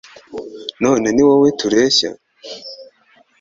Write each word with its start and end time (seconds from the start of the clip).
None 0.83 1.07
ni 1.11 1.23
wowe 1.27 1.49
tureshya 1.59 2.09